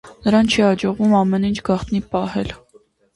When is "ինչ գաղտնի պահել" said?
1.49-2.51